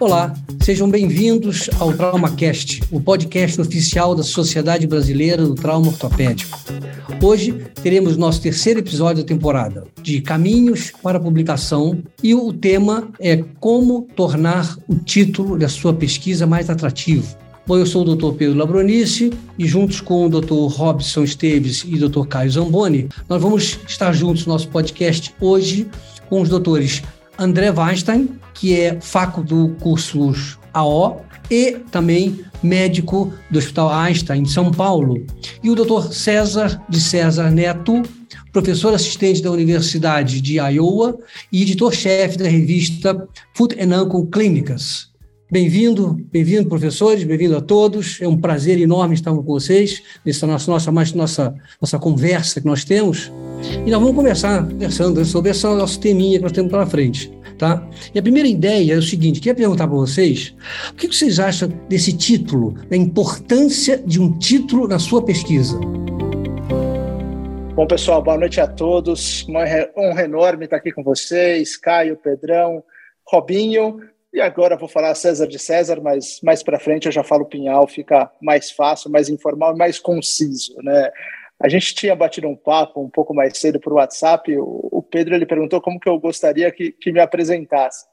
[0.00, 6.58] Olá, sejam bem-vindos ao TraumaCast, o podcast oficial da Sociedade Brasileira do Trauma Ortopédico.
[7.22, 13.44] Hoje teremos nosso terceiro episódio da temporada, de Caminhos para Publicação, e o tema é
[13.60, 17.36] Como tornar o título da sua pesquisa mais atrativo.
[17.64, 18.36] Bom, eu sou o Dr.
[18.36, 20.66] Pedro Labronice e juntos com o Dr.
[20.68, 22.26] Robson Esteves e o Dr.
[22.26, 25.86] Caio Zamboni, nós vamos estar juntos no nosso podcast hoje
[26.28, 27.02] com os doutores
[27.38, 30.32] André Weinstein, que é faco do curso
[30.72, 35.26] AO e também médico do Hospital Einstein, em São Paulo,
[35.62, 36.12] e o Dr.
[36.12, 38.02] César de César Neto,
[38.52, 41.18] professor assistente da Universidade de Iowa
[41.50, 45.11] e editor-chefe da revista Foot and Ankle Clínicas.
[45.52, 48.18] Bem-vindo, bem-vindo, professores, bem-vindo a todos.
[48.22, 52.86] É um prazer enorme estar com vocês nessa nossa, nossa, nossa, nossa conversa que nós
[52.86, 53.30] temos.
[53.84, 57.30] E nós vamos começar conversando sobre esse nosso teminha que nós temos pela frente.
[57.58, 57.86] Tá?
[58.14, 60.56] E a primeira ideia é o seguinte: queria perguntar para vocês
[60.90, 65.78] o que vocês acham desse título, da importância de um título na sua pesquisa?
[67.74, 69.46] Bom, pessoal, boa noite a todos.
[69.46, 69.64] Uma
[69.98, 72.82] honra enorme estar aqui com vocês, Caio, Pedrão,
[73.30, 74.00] Robinho.
[74.32, 77.86] E agora vou falar César de César, mas mais para frente eu já falo Pinhal,
[77.86, 81.10] fica mais fácil, mais informal e mais conciso, né?
[81.60, 84.56] A gente tinha batido um papo um pouco mais cedo por WhatsApp.
[84.58, 88.04] O, Pedro ele perguntou como que eu gostaria que, que me apresentasse.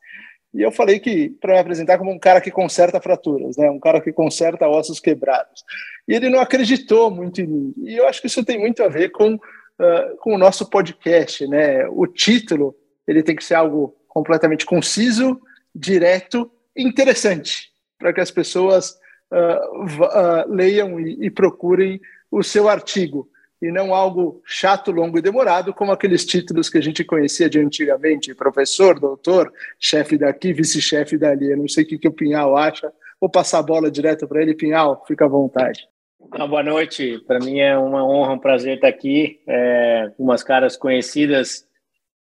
[0.54, 3.72] E eu falei que para me apresentar como um cara que conserta fraturas, né?
[3.72, 5.64] Um cara que conserta ossos quebrados.
[6.08, 7.74] E ele não acreditou muito em mim.
[7.78, 11.48] E eu acho que isso tem muito a ver com uh, com o nosso podcast,
[11.48, 11.88] né?
[11.88, 12.76] O título
[13.08, 15.40] ele tem que ser algo completamente conciso,
[15.80, 18.98] direto, interessante, para que as pessoas
[19.32, 22.00] uh, uh, leiam e, e procurem
[22.32, 23.30] o seu artigo
[23.62, 27.60] e não algo chato, longo e demorado, como aqueles títulos que a gente conhecia de
[27.60, 31.52] antigamente, professor, doutor, chefe daqui, vice-chefe dali.
[31.52, 32.92] Eu não sei o que, que o Pinhal acha.
[33.20, 34.54] Vou passar a bola direto para ele.
[34.56, 35.86] Pinhal, fica à vontade.
[36.32, 37.22] Ah, boa noite.
[37.28, 39.42] Para mim é uma honra, um prazer estar aqui.
[39.46, 41.68] É, umas caras conhecidas.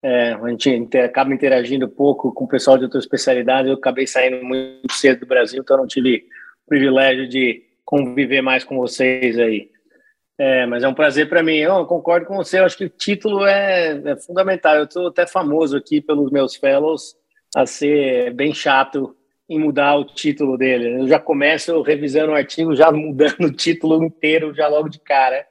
[0.07, 3.71] É, a gente acaba interagindo pouco com o pessoal de outras especialidades.
[3.71, 6.27] Eu acabei saindo muito cedo do Brasil, então não tive
[6.63, 9.71] o privilégio de conviver mais com vocês aí.
[10.37, 11.55] É, mas é um prazer para mim.
[11.55, 12.59] Eu concordo com você.
[12.59, 14.75] Eu acho que o título é, é fundamental.
[14.75, 17.15] Eu estou até famoso aqui pelos meus fellows
[17.55, 19.15] a ser bem chato
[19.49, 21.01] em mudar o título dele.
[21.01, 25.47] Eu já começo revisando o artigo, já mudando o título inteiro, já logo de cara.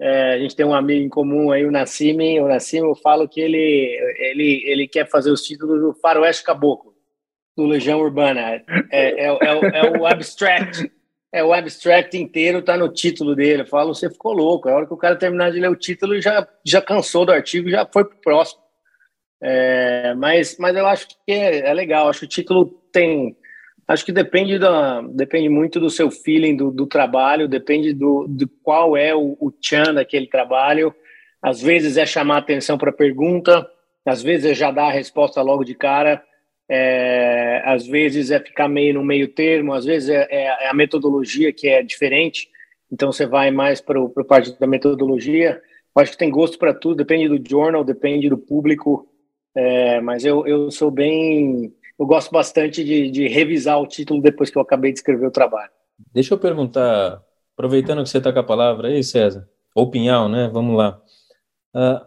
[0.00, 2.40] É, a gente tem um amigo em comum aí, o Nassim.
[2.40, 6.94] O Nassim, eu falo que ele, ele, ele quer fazer os títulos do Faroeste Caboclo,
[7.56, 8.40] do Legião Urbana.
[8.40, 10.90] É, é, é, é o abstract
[11.32, 13.62] é, o abstract inteiro está no título dele.
[13.62, 14.68] Eu falo, você ficou louco.
[14.68, 17.68] A hora que o cara terminar de ler o título, já, já cansou do artigo,
[17.68, 18.62] já foi para o próximo.
[19.40, 22.08] É, mas, mas eu acho que é, é, legal.
[22.08, 23.36] Acho que o título tem.
[23.88, 28.46] Acho que depende, da, depende muito do seu feeling do, do trabalho, depende do, do
[28.62, 30.94] qual é o, o tchan daquele trabalho.
[31.40, 33.66] Às vezes é chamar atenção para a pergunta,
[34.04, 36.22] às vezes é já dar a resposta logo de cara
[36.68, 40.74] é, às vezes é ficar meio no meio termo, às vezes é, é, é a
[40.74, 42.48] metodologia que é diferente,
[42.92, 45.60] então você vai mais para a parte da metodologia.
[45.96, 49.08] Eu acho que tem gosto para tudo, depende do journal, depende do público,
[49.54, 51.72] é, mas eu, eu sou bem.
[51.98, 55.32] Eu gosto bastante de, de revisar o título depois que eu acabei de escrever o
[55.32, 55.70] trabalho.
[56.12, 57.22] Deixa eu perguntar,
[57.54, 60.48] aproveitando que você está com a palavra aí, César, ou Pinhal, né?
[60.52, 61.00] Vamos lá.
[61.74, 62.06] Uh,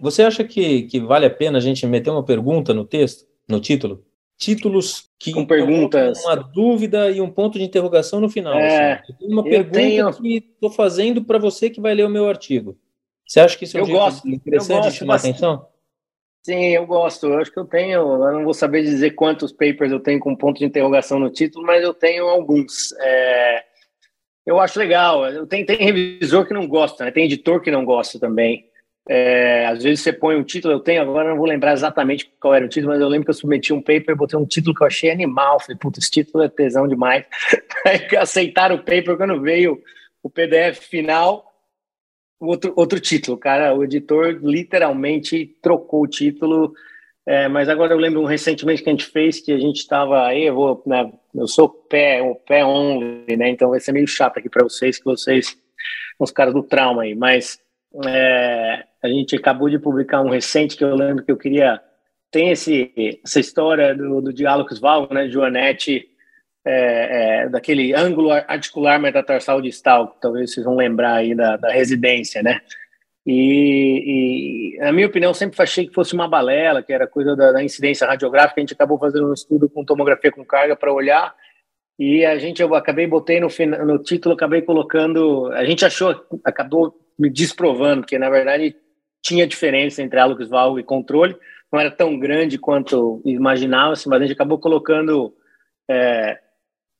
[0.00, 3.28] você acha que, que vale a pena a gente meter uma pergunta no texto?
[3.48, 4.04] no título.
[4.36, 8.54] Títulos que com perguntas, uma dúvida e um ponto de interrogação no final.
[8.54, 9.14] É, assim.
[9.20, 10.12] uma pergunta tenho...
[10.12, 12.78] que estou fazendo para você que vai ler o meu artigo.
[13.26, 15.30] Você acha que isso é um eu gosto, interessante eu gosto de chamar bastante.
[15.32, 15.67] atenção?
[16.48, 17.26] Sim, eu gosto.
[17.26, 18.00] Eu acho que eu tenho.
[18.00, 21.66] Eu não vou saber dizer quantos papers eu tenho com ponto de interrogação no título,
[21.66, 22.90] mas eu tenho alguns.
[23.02, 23.64] É,
[24.46, 25.46] eu acho legal.
[25.46, 27.10] Tenho, tem revisor que não gosta, né?
[27.10, 28.64] tem editor que não gosta também.
[29.06, 32.54] É, às vezes você põe um título, eu tenho, agora não vou lembrar exatamente qual
[32.54, 34.82] era o título, mas eu lembro que eu submeti um paper, botei um título que
[34.82, 35.60] eu achei animal.
[35.60, 37.26] Falei, puta, esse título é tesão demais.
[37.84, 39.82] Aí aceitaram o paper quando veio
[40.22, 41.47] o PDF final,
[42.40, 43.74] outro, outro título, cara.
[43.74, 46.72] O editor literalmente trocou o título.
[47.26, 50.26] É, mas agora eu lembro um recentemente que a gente fez que a gente estava
[50.26, 53.50] aí, eu vou, né, eu sou pé, o pé only, né?
[53.50, 55.54] Então vai ser meio chato aqui para vocês, que vocês
[56.18, 57.60] os caras do trauma aí, mas
[58.06, 61.80] é, a gente acabou de publicar um recente que eu lembro que eu queria.
[62.30, 66.08] Tem esse, essa história do, do diálogos Val, né, Joanete,
[66.68, 71.72] é, é, daquele ângulo articular metatarsal distal, que talvez vocês vão lembrar aí da, da
[71.72, 72.60] residência, né?
[73.26, 77.52] E, e, na minha opinião, sempre achei que fosse uma balela, que era coisa da,
[77.52, 78.60] da incidência radiográfica.
[78.60, 81.34] A gente acabou fazendo um estudo com tomografia com carga para olhar.
[81.98, 83.48] E a gente, eu acabei, botei no,
[83.86, 85.50] no título, acabei colocando.
[85.52, 88.76] A gente achou, acabou me desprovando, que na verdade
[89.22, 91.34] tinha diferença entre hálux valve e controle.
[91.72, 95.34] Não era tão grande quanto imaginava-se, mas a gente acabou colocando
[95.90, 96.38] é,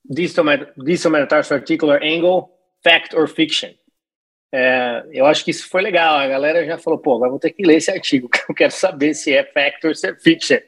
[0.09, 0.45] distal,
[0.77, 2.51] distal metatarsus articular angle,
[2.83, 3.71] fact or fiction.
[4.51, 6.17] É, eu acho que isso foi legal.
[6.17, 8.73] A galera já falou, pô, agora vou ter que ler esse artigo, que eu quero
[8.73, 10.59] saber se é fact ou se é fiction.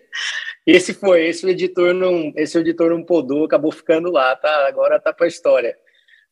[0.67, 4.69] Esse foi, esse editor não, esse editor não podou, acabou ficando lá, tá?
[4.69, 5.77] Agora tá para história.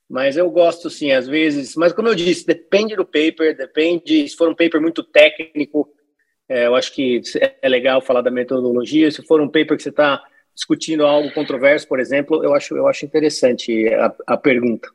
[0.09, 1.75] Mas eu gosto sim, às vezes.
[1.77, 4.29] Mas como eu disse, depende do paper, depende.
[4.29, 5.89] Se for um paper muito técnico,
[6.49, 7.21] é, eu acho que
[7.61, 9.11] é legal falar da metodologia.
[9.11, 10.23] Se for um paper que você está
[10.59, 14.91] discutindo algo controverso, por exemplo, eu acho, eu acho interessante a, a pergunta.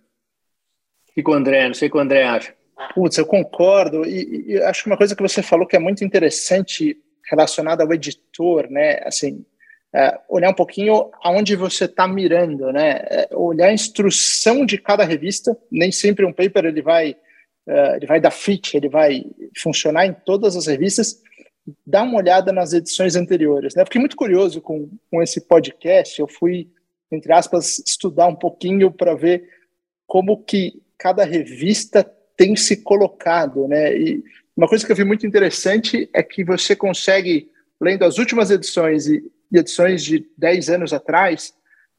[1.23, 2.53] Com o André, não sei o que o André acha.
[2.93, 4.03] Putz, eu concordo.
[4.03, 6.97] E, e, acho que uma coisa que você falou que é muito interessante
[7.29, 8.99] relacionada ao editor, né?
[9.05, 9.45] Assim,
[9.95, 12.99] é, olhar um pouquinho aonde você está mirando, né?
[13.09, 15.55] É, olhar a instrução de cada revista.
[15.71, 17.15] Nem sempre um paper ele vai,
[17.67, 19.23] é, ele vai dar fit, ele vai
[19.57, 21.21] funcionar em todas as revistas.
[21.85, 23.85] Dá uma olhada nas edições anteriores, né?
[23.85, 26.19] Fiquei muito curioso com, com esse podcast.
[26.19, 26.69] Eu fui,
[27.11, 29.49] entre aspas, estudar um pouquinho para ver
[30.05, 32.03] como que cada revista
[32.35, 33.97] tem se colocado, né?
[33.97, 34.23] E
[34.55, 37.49] uma coisa que eu vi muito interessante é que você consegue,
[37.79, 41.53] lendo as últimas edições e, edições de 10 anos atrás,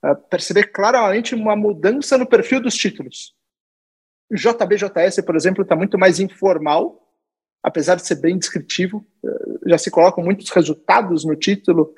[0.05, 3.35] uh, perceber claramente uma mudança no perfil dos títulos.
[4.31, 7.04] O JBJS, por exemplo, está muito mais informal,
[7.65, 11.95] apesar de ser bem descritivo, uh, já se colocam muitos resultados no título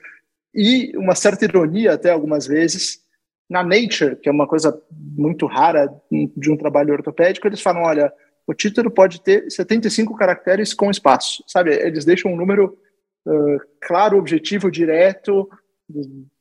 [0.55, 3.05] e uma certa ironia até algumas vezes
[3.51, 8.13] na Nature, que é uma coisa muito rara de um trabalho ortopédico, eles falam, olha,
[8.47, 11.75] o título pode ter 75 caracteres com espaço, sabe?
[11.75, 12.79] Eles deixam um número
[13.27, 15.49] uh, claro, objetivo, direto,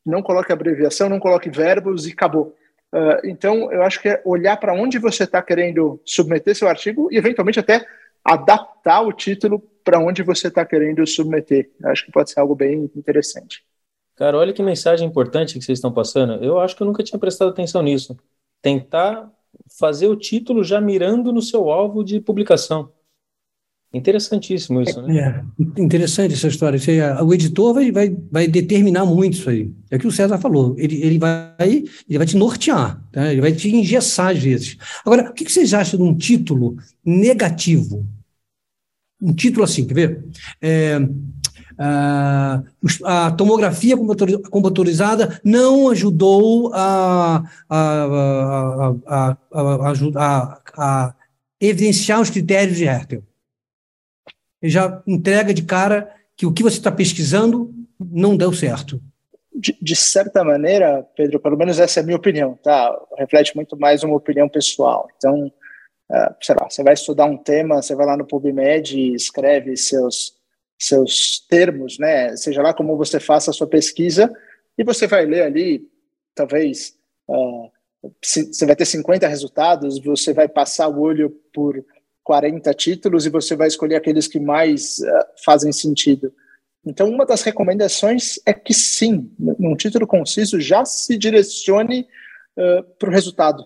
[0.06, 2.56] não coloque abreviação, não coloque verbos e acabou.
[2.94, 7.10] Uh, então, eu acho que é olhar para onde você está querendo submeter seu artigo
[7.12, 7.86] e, eventualmente, até
[8.26, 11.72] adaptar o título para onde você está querendo submeter.
[11.80, 13.64] Eu acho que pode ser algo bem interessante.
[14.16, 16.44] Cara, olha que mensagem importante que vocês estão passando.
[16.44, 18.18] Eu acho que eu nunca tinha prestado atenção nisso.
[18.62, 19.32] Tentar
[19.78, 22.92] fazer o título já mirando no seu alvo de publicação.
[23.94, 25.20] Interessantíssimo isso, né?
[25.20, 26.78] É, interessante essa história.
[27.24, 29.72] o editor vai, vai, vai determinar muito isso aí.
[29.90, 30.76] É o que o César falou.
[30.78, 33.32] Ele, ele, vai, ele vai te nortear, tá?
[33.32, 34.78] ele vai te engessar às vezes.
[35.06, 36.76] Agora, o que vocês acham de um título
[37.06, 38.06] negativo?
[39.22, 40.26] Um título assim, quer ver?
[40.62, 41.00] É,
[41.78, 42.64] ah,
[43.04, 49.38] a tomografia computadorizada não ajudou a, a, a,
[50.16, 51.16] a, a
[51.60, 53.24] evidenciar os critérios de Hertel.
[54.62, 59.02] Ele já entrega de cara que o que você está pesquisando não deu certo.
[59.54, 62.94] De, de, certa maneira, Pedro, pelo menos essa é a minha opinião, tá?
[63.18, 65.08] Reflete muito mais uma opinião pessoal.
[65.16, 65.52] Então,
[66.12, 69.76] uh, sei lá, você vai estudar um tema, você vai lá no PubMed e escreve
[69.78, 70.36] seus
[70.78, 72.36] seus termos, né?
[72.36, 74.32] Seja lá como você faça a sua pesquisa,
[74.78, 75.88] e você vai ler ali,
[76.34, 76.96] talvez,
[77.30, 77.72] uh,
[78.22, 81.84] você vai ter 50 resultados, você vai passar o olho por
[82.24, 86.34] 40 títulos e você vai escolher aqueles que mais uh, fazem sentido.
[86.86, 92.08] Então, uma das recomendações é que sim, num título conciso, já se direcione
[92.58, 93.66] uh, para o resultado.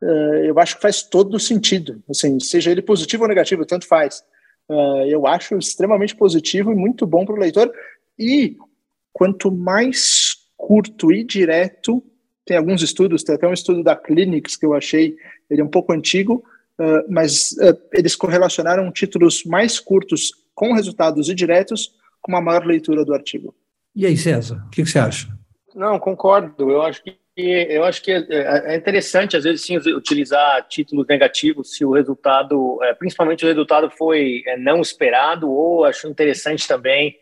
[0.00, 4.22] Eu acho que faz todo sentido, assim, seja ele positivo ou negativo, tanto faz
[4.68, 7.72] Uh, eu acho extremamente positivo e muito bom para o leitor.
[8.18, 8.56] E
[9.12, 12.04] quanto mais curto e direto,
[12.44, 15.16] tem alguns estudos, tem até um estudo da Clinics que eu achei,
[15.48, 16.44] ele é um pouco antigo,
[16.78, 22.66] uh, mas uh, eles correlacionaram títulos mais curtos com resultados e diretos com uma maior
[22.66, 23.54] leitura do artigo.
[23.94, 25.28] E aí, César, o que, que você acha?
[25.74, 26.70] Não, concordo.
[26.70, 31.76] Eu acho que eu acho que é, é interessante, às vezes, sim, utilizar títulos negativos
[31.76, 37.16] se o resultado, é, principalmente o resultado foi é, não esperado, ou acho interessante também,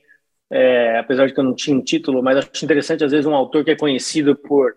[0.51, 3.35] é, apesar de que eu não tinha um título, mas acho interessante, às vezes, um
[3.35, 4.75] autor que é conhecido por,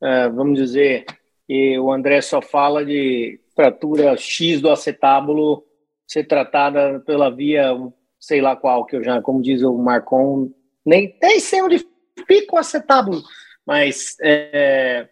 [0.00, 1.04] é, vamos dizer,
[1.48, 5.64] e o André só fala de fratura X do acetábulo
[6.06, 7.72] ser tratada pela via,
[8.20, 10.52] sei lá qual, que eu já, como diz o Marcon,
[10.84, 11.84] nem, nem sei onde
[12.28, 13.20] fica o acetábulo
[13.66, 15.08] mas é,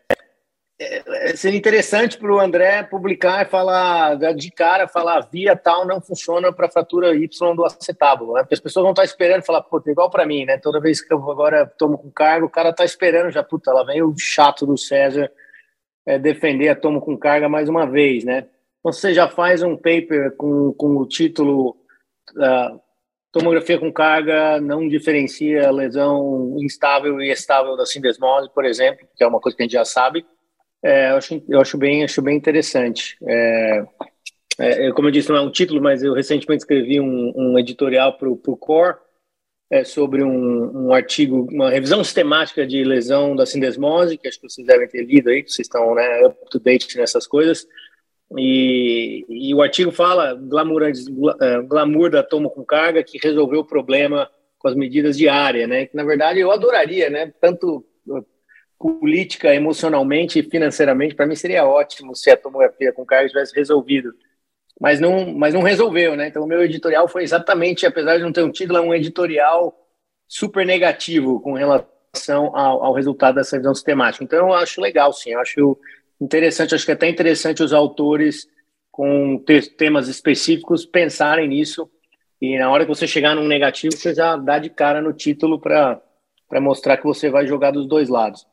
[0.78, 5.86] é, é, seria interessante para o André publicar e falar de cara, falar via tal
[5.86, 8.42] não funciona para fratura Y do acetábulo, né?
[8.42, 10.58] Porque as pessoas vão estar esperando falar, puta, igual para mim, né?
[10.58, 13.84] Toda vez que eu agora tomo com carga, o cara está esperando já, puta, lá
[13.84, 15.30] vem o chato do César
[16.06, 18.46] é, defender a tomo com carga mais uma vez, né?
[18.80, 21.76] Então você já faz um paper com, com o título
[22.36, 22.80] uh,
[23.34, 29.26] tomografia com carga não diferencia lesão instável e estável da sindesmose, por exemplo, que é
[29.26, 30.24] uma coisa que a gente já sabe.
[30.80, 33.16] É, eu, acho, eu acho bem, acho bem interessante.
[33.26, 33.84] É,
[34.58, 38.16] é, como eu disse, não é um título, mas eu recentemente escrevi um, um editorial
[38.16, 38.98] para o Core
[39.68, 44.48] é, sobre um, um, artigo, uma revisão sistemática de lesão da sindesmose, que acho que
[44.48, 47.66] vocês devem ter lido aí, que vocês estão né, up to date nessas coisas.
[48.36, 53.66] E, e o artigo fala glamour, é, glamour da tomo com carga que resolveu o
[53.66, 55.86] problema com as medidas de área, né?
[55.86, 57.32] Que na verdade eu adoraria, né?
[57.40, 58.26] Tanto uh,
[58.78, 64.14] política, emocionalmente e financeiramente, para mim seria ótimo se a tomografia com carga tivesse resolvido
[64.80, 66.28] mas não, mas não resolveu, né?
[66.28, 69.74] Então o meu editorial foi exatamente, apesar de não ter um título, é um editorial
[70.26, 74.24] super negativo com relação ao, ao resultado dessa visão sistemática.
[74.24, 75.78] Então eu acho legal, sim, eu acho
[76.20, 78.46] interessante, acho que é até interessante os autores
[78.90, 79.42] com
[79.76, 81.90] temas específicos pensarem nisso
[82.44, 85.58] e na hora que você chegar num negativo, você já dá de cara no título
[85.58, 86.02] para
[86.60, 88.46] mostrar que você vai jogar dos dois lados.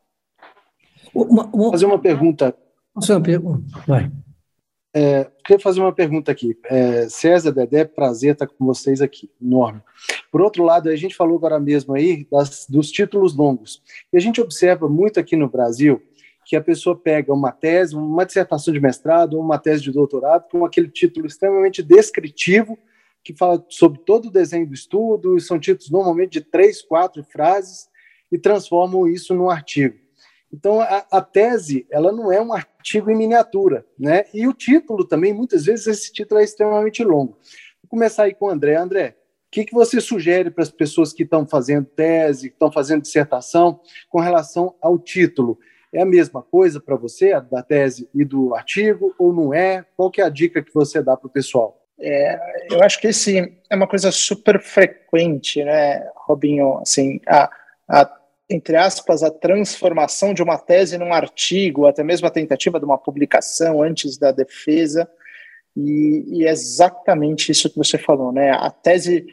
[1.14, 1.70] Uma, uma...
[1.70, 2.56] Fazer uma pergunta.
[2.94, 3.62] Fazer uma pergunta.
[3.86, 4.10] Vai.
[4.94, 6.56] É, queria fazer uma pergunta aqui.
[6.64, 9.82] É, César, Dedé, prazer estar com vocês aqui, enorme.
[10.30, 13.82] Por outro lado, a gente falou agora mesmo aí das, dos títulos longos.
[14.10, 16.00] E a gente observa muito aqui no Brasil
[16.44, 20.64] que a pessoa pega uma tese, uma dissertação de mestrado, uma tese de doutorado, com
[20.64, 22.78] aquele título extremamente descritivo,
[23.22, 27.88] que fala sobre todo o desenho do estudo, são títulos normalmente de três, quatro frases,
[28.30, 29.96] e transformam isso num artigo.
[30.52, 34.24] Então, a, a, tese, ela não é um artigo em miniatura, né?
[34.34, 37.38] E o título também, muitas vezes, esse título é extremamente longo.
[37.82, 38.76] Vou começar aí com o André.
[38.76, 39.16] André,
[39.48, 43.02] o que, que você sugere para as pessoas que estão fazendo tese, que estão fazendo
[43.02, 43.80] dissertação,
[44.10, 45.58] com relação ao título?
[45.92, 49.84] É a mesma coisa para você, a da tese e do artigo, ou não é?
[49.96, 51.78] Qual que é a dica que você dá para o pessoal?
[52.00, 52.38] É,
[52.70, 56.78] eu acho que esse é uma coisa super frequente, né, Robinho?
[56.78, 57.50] Assim, a,
[57.88, 58.18] a
[58.50, 62.98] entre aspas, a transformação de uma tese num artigo, até mesmo a tentativa de uma
[62.98, 65.08] publicação antes da defesa,
[65.76, 68.50] e, e é exatamente isso que você falou, né?
[68.50, 69.26] A tese,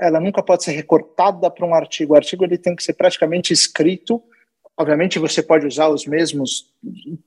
[0.00, 2.14] ela nunca pode ser recortada para um artigo.
[2.14, 4.22] O artigo ele tem que ser praticamente escrito.
[4.78, 6.72] Obviamente, você pode usar os mesmos,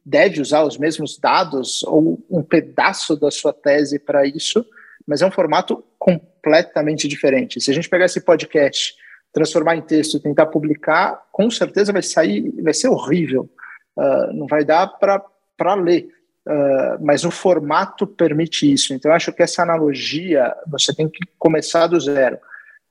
[0.04, 4.66] deve usar os mesmos dados ou um pedaço da sua tese para isso,
[5.08, 7.62] mas é um formato completamente diferente.
[7.62, 8.96] Se a gente pegar esse podcast
[9.36, 13.50] transformar em texto e tentar publicar, com certeza vai sair, vai ser horrível.
[13.98, 16.08] Uh, não vai dar para ler.
[16.48, 18.94] Uh, mas o formato permite isso.
[18.94, 22.38] Então, eu acho que essa analogia você tem que começar do zero.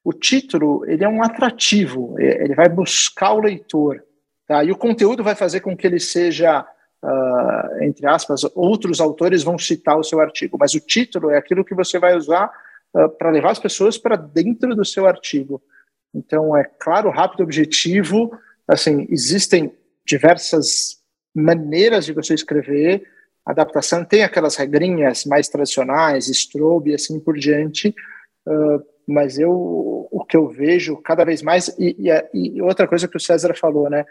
[0.05, 4.03] O título ele é um atrativo, ele vai buscar o leitor,
[4.47, 4.63] tá?
[4.65, 6.67] E o conteúdo vai fazer com que ele seja,
[7.03, 11.65] uh, entre aspas, outros autores vão citar o seu artigo, mas o título é aquilo
[11.65, 12.51] que você vai usar
[12.95, 15.63] uh, para levar as pessoas para dentro do seu artigo.
[16.15, 18.31] Então, é claro, rápido, objetivo.
[18.69, 21.03] Assim, existem diversas
[21.35, 23.03] maneiras de você escrever.
[23.45, 27.95] A adaptação tem aquelas regrinhas mais tradicionais, strobe e assim por diante.
[28.47, 33.07] Uh, mas eu, o que eu vejo cada vez mais e, e, e, outra coisa
[33.07, 34.05] que o César falou, né?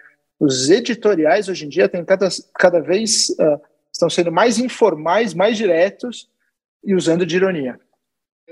[0.43, 5.55] Os editoriais hoje em dia têm cada, cada vez uh, estão sendo mais informais, mais
[5.55, 6.27] diretos
[6.83, 7.79] e usando de ironia.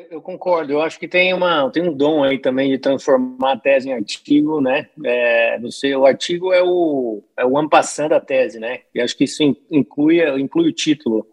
[0.10, 0.72] Eu concordo.
[0.72, 3.94] Eu acho que tem uma tem um dom aí também de transformar a tese em
[3.94, 4.88] artigo, né?
[5.04, 8.80] É, você, o artigo é o é o ampassando da tese, né?
[8.96, 11.28] E acho que isso inclui inclui o título,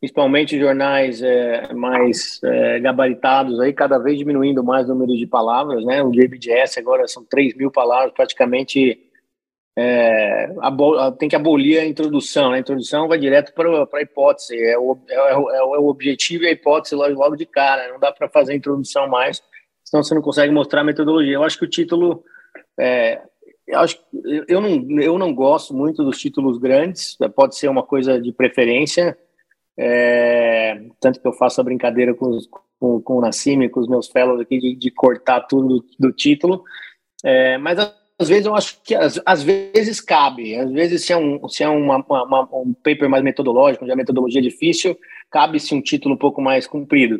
[0.00, 5.84] principalmente jornais é, mais é, gabaritados aí, cada vez diminuindo mais o número de palavras,
[5.84, 6.02] né?
[6.02, 9.08] O JBJS agora são 3 mil palavras, praticamente
[9.76, 10.48] é,
[11.18, 12.50] tem que abolir a introdução.
[12.50, 12.56] Né?
[12.56, 16.48] A introdução vai direto para a hipótese, é o, é, é, é, o objetivo e
[16.48, 17.88] a hipótese logo, logo de cara.
[17.92, 19.42] Não dá para fazer a introdução mais,
[19.84, 21.34] senão você não consegue mostrar a metodologia.
[21.34, 22.22] Eu acho que o título.
[22.78, 23.22] É,
[23.66, 23.98] eu, acho,
[24.48, 29.16] eu, não, eu não gosto muito dos títulos grandes, pode ser uma coisa de preferência,
[29.78, 32.36] é, tanto que eu faço a brincadeira com,
[32.80, 36.12] com, com o Nassim, com os meus fellows aqui, de, de cortar tudo do, do
[36.12, 36.64] título.
[37.24, 37.78] É, mas
[38.20, 41.64] às vezes eu acho que às, às, vezes cabe, às vezes se é um, se
[41.64, 44.94] é uma, uma, um paper mais metodológico, onde a metodologia é difícil,
[45.30, 47.18] cabe-se um título um pouco mais comprido.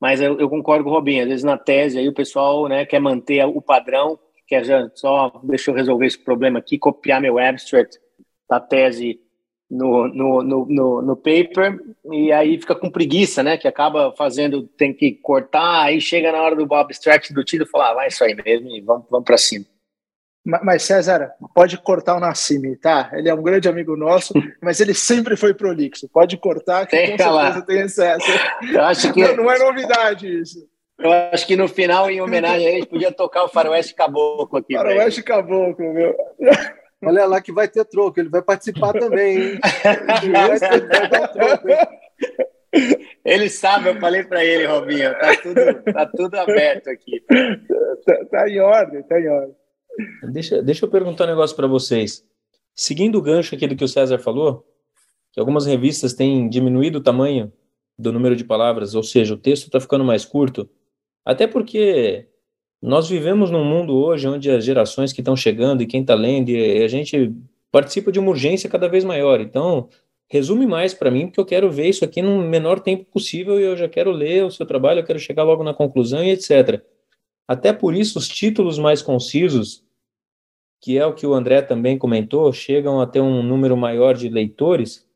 [0.00, 2.86] Mas eu, eu, concordo com o Robinho, às vezes na tese aí o pessoal né,
[2.86, 7.38] quer manter o padrão, quer já, só deixa eu resolver esse problema aqui, copiar meu
[7.38, 7.98] abstract
[8.48, 9.20] da tese
[9.70, 11.78] no, no, no, no, no paper,
[12.10, 16.40] e aí fica com preguiça, né, que acaba fazendo, tem que cortar, aí chega na
[16.40, 19.26] hora do abstract do título e fala, ah, vai isso aí mesmo, e vamos, vamos
[19.26, 19.66] para cima.
[20.44, 23.10] Mas César, pode cortar o Nassimi, tá?
[23.12, 26.08] Ele é um grande amigo nosso, mas ele sempre foi prolixo.
[26.08, 28.26] Pode cortar, que tem com certeza tem excesso.
[28.72, 30.66] Eu acho que não, não é novidade isso.
[30.98, 34.74] Eu acho que no final, em homenagem a ele, podia tocar o Faroeste Caboclo aqui.
[34.74, 36.16] Faroeste Caboclo, meu.
[37.04, 39.60] Olha lá que vai ter troco, ele vai participar também, hein?
[40.32, 41.78] vai, ter, vai dar troco, hein?
[43.24, 47.22] Ele sabe, eu falei para ele, Robinho, tá tudo, tá tudo aberto aqui.
[48.04, 49.56] Tá, tá em ordem, tá em ordem.
[50.30, 52.24] Deixa, deixa eu perguntar um negócio para vocês.
[52.74, 54.64] Seguindo o gancho aqui do que o César falou,
[55.32, 57.52] que algumas revistas têm diminuído o tamanho
[57.98, 60.68] do número de palavras, ou seja, o texto está ficando mais curto,
[61.24, 62.28] até porque
[62.80, 66.50] nós vivemos num mundo hoje onde as gerações que estão chegando e quem está lendo,
[66.50, 67.34] e a gente
[67.72, 69.40] participa de uma urgência cada vez maior.
[69.40, 69.88] Então,
[70.28, 73.64] resume mais para mim, porque eu quero ver isso aqui no menor tempo possível e
[73.64, 76.82] eu já quero ler o seu trabalho, eu quero chegar logo na conclusão e etc.
[77.46, 79.82] Até por isso, os títulos mais concisos,
[80.80, 84.28] que é o que o André também comentou, chegam a ter um número maior de
[84.28, 85.06] leitores.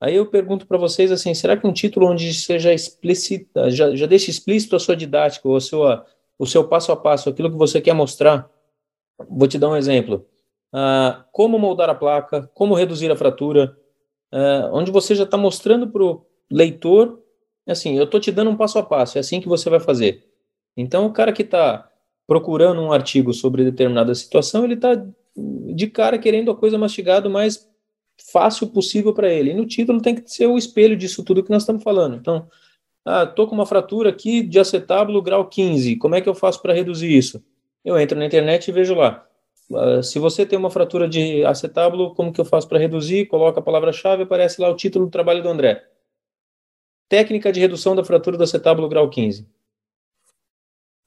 [0.00, 4.06] Aí eu pergunto para vocês assim, será que um título onde seja explícita, já, já
[4.06, 6.06] deixa explícito a sua didática ou a sua,
[6.38, 8.48] o seu passo a passo, aquilo que você quer mostrar?
[9.28, 10.24] Vou te dar um exemplo.
[10.72, 13.76] Ah, como moldar a placa, como reduzir a fratura,
[14.32, 17.22] uh, onde você já está mostrando para o leitor,
[17.66, 20.26] assim, eu estou te dando um passo a passo, é assim que você vai fazer.
[20.76, 21.90] Então, o cara que está
[22.28, 25.02] procurando um artigo sobre determinada situação, ele está
[25.34, 27.66] de cara querendo a coisa mastigada o mais
[28.30, 29.50] fácil possível para ele.
[29.50, 32.16] E no título tem que ser o espelho disso tudo que nós estamos falando.
[32.16, 32.46] Então,
[33.02, 35.96] ah, tô com uma fratura aqui de acetábulo grau 15.
[35.96, 37.42] Como é que eu faço para reduzir isso?
[37.82, 39.26] Eu entro na internet e vejo lá.
[39.70, 43.24] Uh, se você tem uma fratura de acetábulo, como que eu faço para reduzir?
[43.26, 45.82] Coloca a palavra-chave, aparece lá o título do trabalho do André.
[47.08, 49.48] Técnica de redução da fratura do acetábulo grau 15.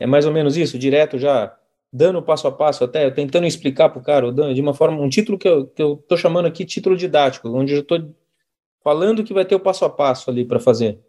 [0.02, 1.56] É mais ou menos isso, direto já,
[1.94, 5.38] dando passo a passo até, tentando explicar para o cara, de uma forma, um título
[5.38, 8.12] que eu estou chamando aqui título didático, onde eu estou
[8.84, 11.00] falando que vai ter o passo a passo ali para fazer.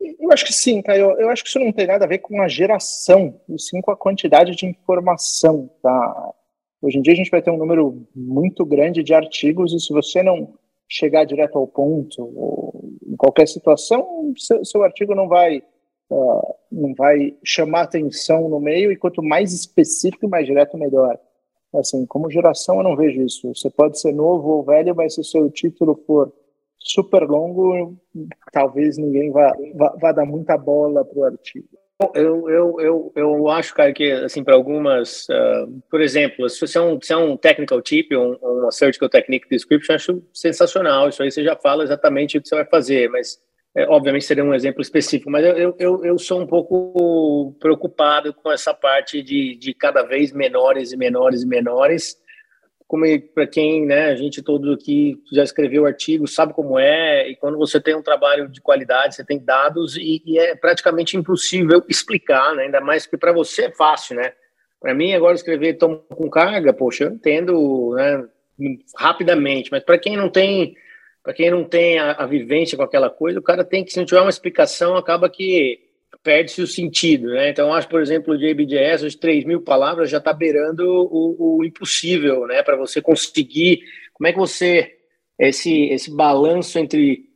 [0.00, 1.10] Eu acho que sim, Caio.
[1.18, 3.90] Eu acho que isso não tem nada a ver com a geração, e sim com
[3.90, 5.68] a quantidade de informação.
[5.82, 6.32] Tá?
[6.80, 9.92] Hoje em dia a gente vai ter um número muito grande de artigos, e se
[9.92, 10.54] você não
[10.88, 15.64] chegar direto ao ponto, ou em qualquer situação, seu, seu artigo não vai,
[16.10, 21.18] uh, não vai chamar atenção no meio, e quanto mais específico e mais direto, melhor.
[21.74, 23.54] Assim, como geração, eu não vejo isso.
[23.54, 26.32] Você pode ser novo ou velho, mas se o seu título for
[26.78, 27.96] super longo,
[28.52, 31.68] talvez ninguém vá, vá, vá dar muita bola para o artigo.
[32.14, 36.78] Eu, eu, eu, eu acho, cara, que assim, para algumas, uh, por exemplo, se você
[36.78, 41.10] é um, se é um technical tip, um, uma surgical technique description, acho sensacional.
[41.10, 43.38] Isso aí você já fala exatamente o que você vai fazer, mas
[43.74, 45.30] é, obviamente seria um exemplo específico.
[45.30, 50.32] Mas eu, eu, eu sou um pouco preocupado com essa parte de, de cada vez
[50.32, 52.20] menores e menores e menores
[52.90, 57.36] como para quem, né, a gente todo aqui já escreveu artigo, sabe como é, e
[57.36, 61.84] quando você tem um trabalho de qualidade, você tem dados e, e é praticamente impossível
[61.88, 64.32] explicar, né, ainda mais que para você é fácil, né?
[64.80, 68.26] Para mim agora escrever tom com carga, poxa, eu entendo, né,
[68.96, 70.74] rapidamente, mas para quem não tem,
[71.22, 73.98] para quem não tem a, a vivência com aquela coisa, o cara tem que se
[73.98, 75.80] não tiver uma explicação, acaba que
[76.22, 77.48] perde-se o sentido, né?
[77.48, 81.64] Então, acho, por exemplo, o JBJS, os 3 mil palavras já está beirando o, o,
[81.64, 82.62] impossível, né?
[82.62, 83.80] Para você conseguir,
[84.12, 84.96] como é que você,
[85.38, 87.30] esse, esse balanço entre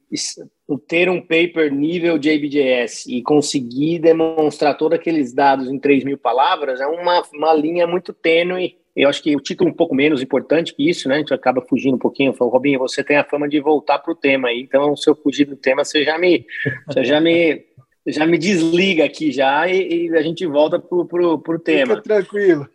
[0.87, 6.81] ter um paper nível JBJS e conseguir demonstrar todos aqueles dados em 3 mil palavras
[6.81, 8.77] é uma, uma linha muito tênue.
[8.96, 11.16] Eu acho que o título é um pouco menos importante que isso, né?
[11.16, 12.33] A gente acaba fugindo um pouquinho.
[12.33, 15.16] Falou, Robinho, você tem a fama de voltar para o tema aí, então se eu
[15.16, 16.46] fugir do tema, você já me,
[16.87, 17.64] você já me
[18.07, 21.96] já me desliga aqui já e, e a gente volta pro, pro, pro tema.
[21.96, 22.68] Fica tranquilo.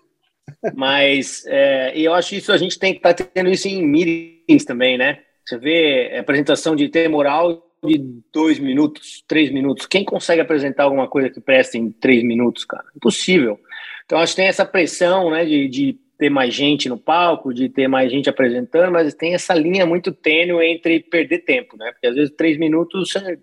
[0.76, 4.66] Mas é, eu acho isso a gente tem que estar tá tendo isso em meetings
[4.66, 5.20] também, né?
[5.46, 7.98] Você vê apresentação de tema oral de
[8.34, 9.86] dois minutos, três minutos.
[9.86, 12.86] Quem consegue apresentar alguma coisa que presta em três minutos, cara?
[12.96, 13.60] Impossível.
[14.06, 17.70] Então acho que tem essa pressão, né, de, de ter mais gente no palco, de
[17.70, 21.94] ter mais gente apresentando, mas tem essa linha muito tênue entre perder tempo, né?
[21.94, 23.40] Porque às vezes três minutos você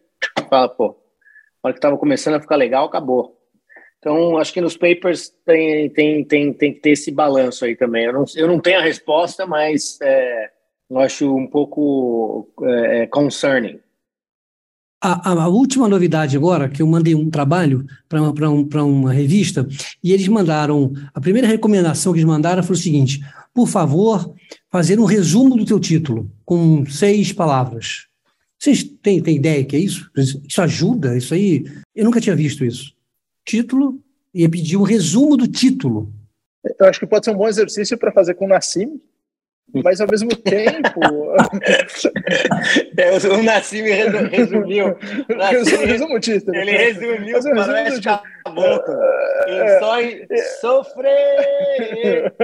[0.50, 0.94] fala, pô,
[1.62, 3.34] hora que estava começando a ficar legal, acabou.
[3.98, 8.04] Então, acho que nos papers tem, tem, tem, tem que ter esse balanço aí também.
[8.04, 10.50] Eu não, eu não tenho a resposta, mas é,
[10.90, 13.80] eu acho um pouco é concerning.
[15.00, 19.66] A, a, última novidade agora, que eu mandei um trabalho para um, uma revista,
[20.02, 23.20] e eles mandaram, a primeira recomendação que eles mandaram foi o seguinte,
[23.52, 24.34] por favor,
[24.70, 28.06] fazer um resumo do teu título, com seis palavras.
[28.58, 30.10] Vocês têm, têm ideia que é isso?
[30.16, 31.16] Isso ajuda?
[31.16, 31.64] Isso aí.
[31.94, 32.94] Eu nunca tinha visto isso.
[33.44, 34.00] Título,
[34.34, 36.12] ia pedir um resumo do título.
[36.78, 39.00] Eu acho que pode ser um bom exercício para fazer com o Nassim,
[39.72, 41.00] mas ao mesmo tempo.
[42.96, 44.96] é, o Nassim resumiu.
[45.28, 46.56] Nassim, o título.
[46.56, 48.08] Ele resumiu o faroeste
[48.44, 48.94] caboclo.
[49.46, 50.26] É, só em
[50.60, 52.34] sofrer.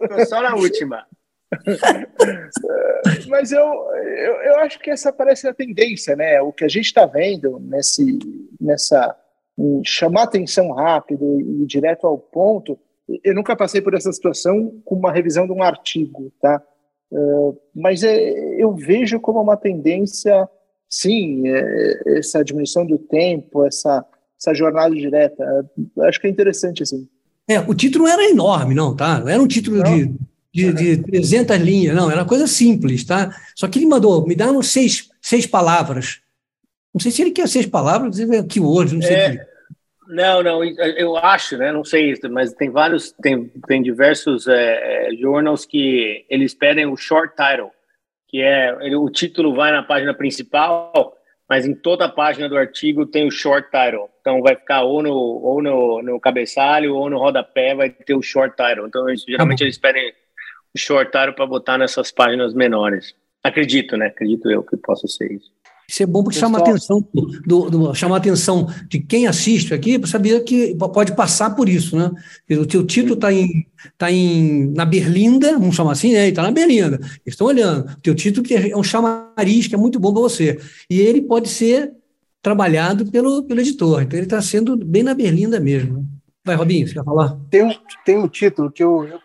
[0.00, 1.06] Ficou só na última.
[3.28, 6.40] Mas eu, eu, eu, acho que essa parece a tendência, né?
[6.42, 8.18] O que a gente está vendo nesse,
[8.60, 9.16] nessa
[9.84, 12.78] chamar atenção rápido e direto ao ponto.
[13.24, 16.62] Eu nunca passei por essa situação com uma revisão de um artigo, tá?
[17.10, 20.48] Uh, mas é, eu vejo como uma tendência,
[20.88, 24.04] sim, é, essa diminuição do tempo, essa,
[24.38, 25.44] essa jornada direta.
[26.00, 27.08] acho que é interessante, assim.
[27.48, 29.20] É, o título não era enorme, não, tá?
[29.20, 29.84] Não era um título não.
[29.84, 30.14] de
[30.52, 33.34] de, de 300 linhas, não, era coisa simples, tá?
[33.54, 36.20] Só que ele mandou, me dá seis, seis palavras.
[36.92, 38.16] Não sei se ele quer seis palavras,
[38.48, 39.16] que hoje, não sei.
[39.16, 39.47] É,
[40.08, 41.70] não, não, eu acho, né?
[41.70, 46.96] Não sei, mas tem vários, tem, tem diversos é, é, journals que eles pedem o
[46.96, 47.70] short title,
[48.26, 51.14] que é ele, o título vai na página principal,
[51.46, 54.08] mas em toda a página do artigo tem o short title.
[54.20, 58.22] Então vai ficar ou no, ou no, no cabeçalho ou no rodapé vai ter o
[58.22, 58.86] short title.
[58.86, 60.12] Então geralmente eles pedem
[60.74, 63.14] shortaram para botar nessas páginas menores.
[63.42, 64.06] Acredito, né?
[64.06, 65.52] Acredito eu que possa ser isso.
[65.88, 67.02] Isso é bom porque chama a atenção
[67.46, 71.96] do, do, chama atenção de quem assiste aqui para saber que pode passar por isso,
[71.96, 72.10] né?
[72.50, 76.28] O teu título está em, tá em na berlinda, vamos chamar assim, né?
[76.28, 76.96] Está na berlinda.
[76.96, 77.90] Eles estão olhando.
[77.90, 80.60] O teu título que é um chamariz que é muito bom para você.
[80.90, 81.92] E ele pode ser
[82.42, 84.02] trabalhado pelo, pelo editor.
[84.02, 86.06] Então ele está sendo bem na berlinda mesmo.
[86.44, 87.38] Vai, Robinho, você quer falar?
[87.50, 87.72] Tem um,
[88.04, 89.18] tem um título que eu, eu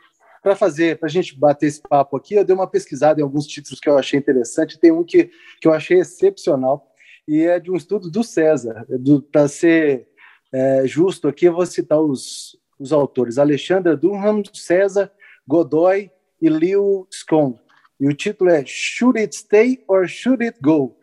[0.43, 3.47] para fazer, para a gente bater esse papo aqui, eu dei uma pesquisada em alguns
[3.47, 4.77] títulos que eu achei interessante.
[4.77, 6.91] Tem um que, que eu achei excepcional
[7.25, 8.86] e é de um estudo do César.
[9.32, 10.08] Para ser
[10.51, 15.10] é, justo aqui, eu vou citar os, os autores: Alexandre Durham, César
[15.47, 17.58] Godoy e Liu Scone.
[17.99, 20.97] E o título é Should It Stay or Should It Go?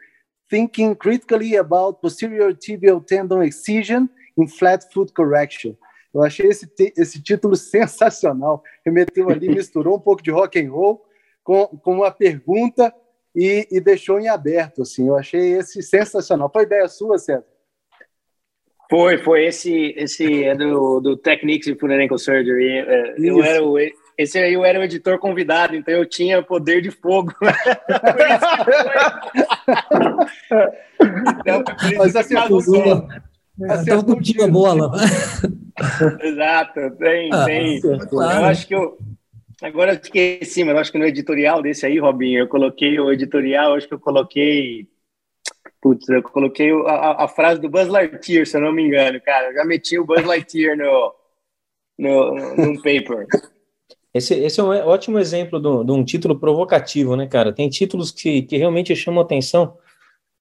[0.50, 5.76] Thinking Critically About Posterior Tibial Tendon Excision in Flat Foot Correction.
[6.12, 8.62] Eu achei esse, esse título sensacional.
[8.84, 11.04] Remeteu ali, misturou um pouco de rock and roll
[11.42, 12.92] com, com uma pergunta
[13.34, 14.82] e, e, deixou em aberto.
[14.82, 16.50] Assim, eu achei esse sensacional.
[16.52, 17.44] Foi ideia sua, César?
[18.90, 19.46] Foi, foi.
[19.46, 22.78] Esse, esse é do, do Techniques in Ankle Surgery.
[22.78, 23.78] É, eu era o,
[24.18, 27.32] esse aí eu era o editor convidado, então eu tinha poder de fogo.
[31.40, 31.64] então,
[31.96, 34.90] Mas assim, Estava curtindo a bola.
[36.22, 37.80] Exato, tem, ah, tem.
[37.80, 38.40] Claro.
[38.40, 38.98] Eu acho que eu.
[39.62, 43.12] Agora eu esqueci, mas eu acho que no editorial desse aí, Robinho, eu coloquei o
[43.12, 44.88] editorial, acho que eu coloquei.
[45.82, 49.48] Putz, eu coloquei a, a, frase do Buzz Lightyear, se eu não me engano, cara.
[49.48, 51.14] Eu já meti o Buzz Lightyear no,
[51.98, 53.26] no, no paper.
[54.12, 57.52] Esse, esse é um ótimo exemplo de, de um título provocativo, né, cara?
[57.52, 59.76] Tem títulos que, que realmente chamam atenção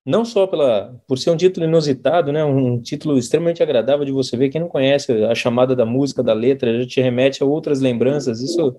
[0.10, 4.36] não só pela, por ser um título inusitado, né, um título extremamente agradável de você
[4.36, 4.50] ver.
[4.50, 8.42] Quem não conhece a chamada da música, da letra, já te remete a outras lembranças.
[8.42, 8.76] Isso,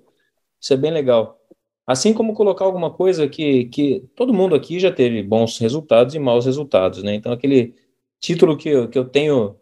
[0.59, 1.39] isso é bem legal.
[1.87, 6.19] Assim como colocar alguma coisa que, que todo mundo aqui já teve bons resultados e
[6.19, 7.15] maus resultados, né?
[7.15, 7.75] Então, aquele
[8.19, 9.55] título que eu, que eu tenho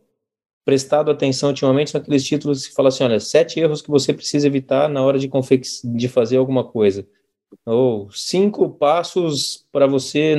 [0.66, 4.48] prestado atenção ultimamente são aqueles títulos que falam assim: olha, sete erros que você precisa
[4.48, 5.30] evitar na hora de,
[5.84, 7.08] de fazer alguma coisa.
[7.66, 10.36] Ou cinco passos para você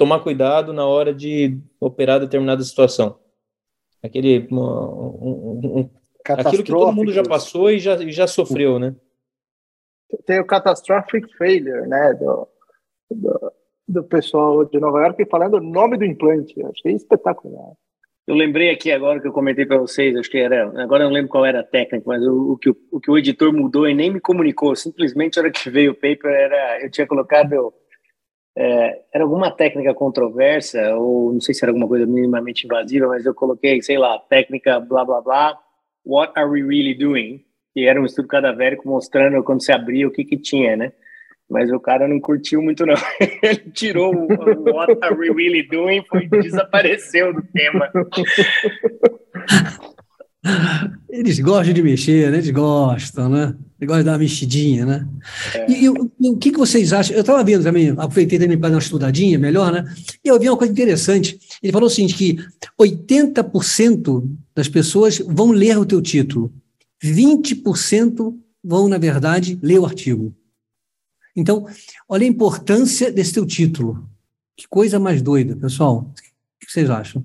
[0.00, 3.18] tomar cuidado na hora de operar determinada situação.
[4.02, 5.90] Aquele um, um, um,
[6.26, 8.96] aquilo que todo mundo já passou e já, e já sofreu, né?
[10.24, 12.48] Tem o catastrophic failure, né, do,
[13.10, 13.52] do,
[13.86, 16.54] do pessoal de Nova York falando o nome do implante.
[16.64, 17.74] Achei espetacular.
[18.26, 21.14] Eu lembrei aqui agora que eu comentei para vocês, acho que era, agora eu não
[21.14, 23.86] lembro qual era a técnica, mas o, o, que, o, o que o editor mudou
[23.86, 27.74] e nem me comunicou, simplesmente a hora que veio o paper era, eu tinha colocado
[28.56, 33.24] é, era alguma técnica controversa, ou não sei se era alguma coisa minimamente invasiva, mas
[33.24, 35.58] eu coloquei, sei lá, técnica blá blá blá,
[36.04, 37.44] what are we really doing?
[37.72, 40.92] Que era um estudo cadavérico mostrando quando se abria o que que tinha, né?
[41.48, 42.94] Mas o cara não curtiu muito, não.
[43.42, 44.28] Ele tirou o,
[44.72, 47.90] What Are We Really Doing e desapareceu do tema.
[51.08, 52.36] Eles gostam de mexer, né?
[52.36, 53.56] Eles gostam, né?
[53.80, 55.08] Eles gostam de dar uma mexidinha, né?
[55.54, 55.70] É.
[55.70, 55.88] E, e,
[56.20, 57.16] e, o que, que vocês acham?
[57.16, 59.84] Eu estava vendo também, aproveitei também para dar uma estudadinha melhor, né?
[60.22, 61.40] E eu vi uma coisa interessante.
[61.62, 62.36] Ele falou o seguinte, que
[62.78, 66.52] 80% das pessoas vão ler o teu título,
[67.02, 70.34] 20% vão, na verdade, ler o artigo.
[71.34, 71.66] Então,
[72.06, 74.06] olha a importância desse teu título.
[74.54, 76.00] Que coisa mais doida, pessoal.
[76.00, 77.24] O que vocês acham?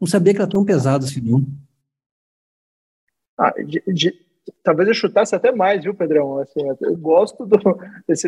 [0.00, 1.46] Não sabia que era tão pesado assim, não.
[3.38, 4.29] Ah, de, de,
[4.62, 6.38] talvez eu chutasse até mais, viu, Pedrão?
[6.38, 7.58] Assim, eu gosto do,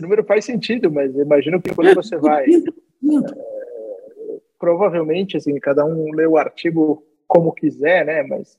[0.02, 2.46] número, faz sentido, mas imagino que quando você vai.
[2.46, 8.22] É, provavelmente, assim, cada um lê o artigo como quiser, né?
[8.22, 8.58] Mas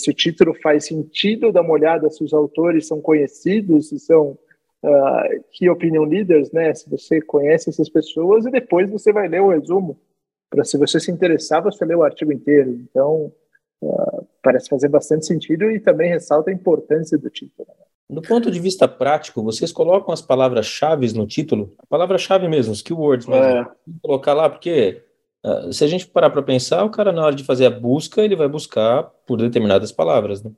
[0.00, 4.38] se o título faz sentido, dá uma olhada se os autores são conhecidos, se são
[4.82, 6.74] uh, key opinion leaders, né?
[6.74, 9.98] Se você conhece essas pessoas, e depois você vai ler o resumo.
[10.50, 12.70] Para se você se interessar, você lê o artigo inteiro.
[12.70, 13.32] Então,
[13.82, 17.68] uh, parece fazer bastante sentido e também ressalta a importância do título.
[17.68, 17.84] Né?
[18.08, 21.74] Do ponto de vista prático, vocês colocam as palavras-chave no título?
[21.78, 23.44] A palavra-chave mesmo, os keywords mesmo.
[23.44, 23.66] É.
[24.00, 25.02] Colocar lá, porque
[25.44, 28.22] uh, se a gente parar para pensar, o cara na hora de fazer a busca,
[28.22, 30.50] ele vai buscar por determinadas palavras, né?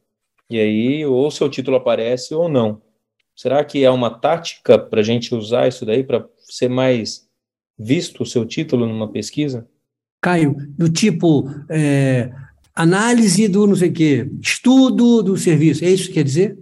[0.49, 2.81] E aí, ou seu título aparece ou não.
[3.35, 7.29] Será que é uma tática para a gente usar isso daí para ser mais
[7.77, 9.67] visto o seu título numa pesquisa?
[10.23, 12.31] Caio, do tipo é,
[12.75, 16.59] análise do não sei o quê, estudo do serviço, é isso que quer dizer?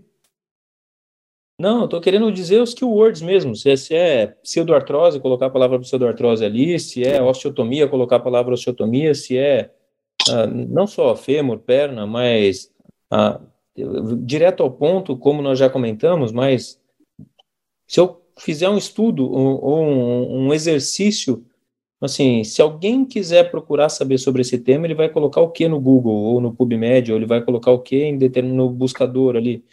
[1.60, 3.56] Não, estou querendo dizer os keywords mesmo.
[3.56, 8.20] Se é, se é pseudoartrose, colocar a palavra pseudoartrose ali, se é osteotomia, colocar a
[8.20, 9.70] palavra osteotomia, se é
[10.30, 12.70] ah, não só fêmur, perna, mas
[13.10, 13.40] ah,
[14.24, 16.80] direto ao ponto, como nós já comentamos, mas
[17.86, 21.44] se eu fizer um estudo ou, ou um, um, exercício,
[22.00, 25.80] assim, se alguém quiser procurar saber sobre esse tema, ele vai colocar o que no
[25.80, 29.64] Google ou no PubMed, ou ele vai colocar o que em determinado buscador ali.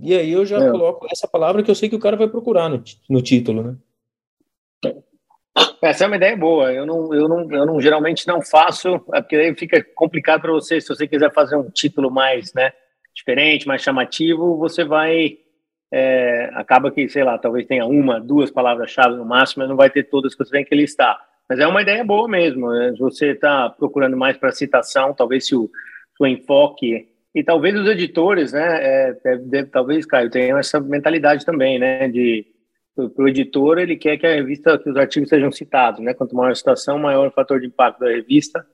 [0.00, 0.70] E aí eu já é.
[0.70, 3.76] coloco essa palavra que eu sei que o cara vai procurar no, no título, né?
[5.82, 6.72] Essa é uma ideia boa.
[6.72, 10.52] Eu não, eu não, eu não geralmente não faço, é porque aí fica complicado para
[10.52, 10.80] você.
[10.80, 12.72] Se você quiser fazer um título mais, né,
[13.14, 15.38] diferente, mais chamativo, você vai
[15.92, 19.90] é, acaba que, sei lá, talvez tenha uma, duas palavras-chave no máximo, mas não vai
[19.90, 21.18] ter todas que você tem que listar.
[21.48, 22.70] Mas é uma ideia boa mesmo.
[22.70, 22.94] Né?
[22.98, 25.70] Você está procurando mais para citação, talvez se o,
[26.20, 31.44] o enfoque e talvez os editores, né, é, deve, deve, talvez, Caio, tenham essa mentalidade
[31.44, 32.46] também, né, de
[33.14, 36.14] para o editor, ele quer que a revista, que os artigos sejam citados, né?
[36.14, 38.66] Quanto maior a citação, maior o fator de impacto da revista.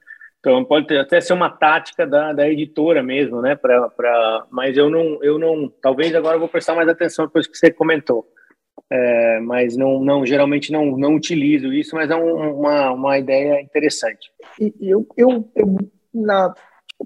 [0.44, 3.56] Então pode ter, até ser uma tática da, da editora mesmo, né?
[3.56, 7.46] Pra, pra, mas eu não, eu não, talvez agora eu vou prestar mais atenção depois
[7.46, 8.28] que você comentou.
[8.90, 13.58] É, mas não, não, geralmente não, não utilizo isso, mas é um, uma, uma ideia
[13.62, 14.30] interessante.
[14.60, 15.78] E eu, eu, eu
[16.12, 16.52] na,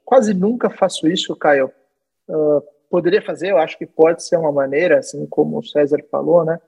[0.04, 1.70] quase nunca faço isso, Caio.
[2.28, 6.44] Uh, poderia fazer, eu acho que pode ser uma maneira, assim como o César falou,
[6.44, 6.58] né?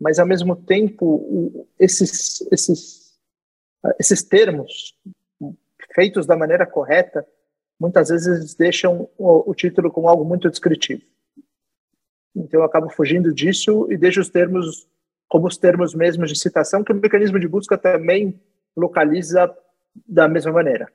[0.00, 3.06] mas ao mesmo tempo esses esses
[3.98, 4.94] esses termos
[5.94, 7.26] feitos da maneira correta
[7.78, 11.02] muitas vezes deixam o, o título como algo muito descritivo.
[12.34, 14.86] Então eu acabo fugindo disso e deixo os termos
[15.28, 18.40] como os termos mesmos de citação que o mecanismo de busca também
[18.76, 19.52] localiza
[20.06, 20.88] da mesma maneira.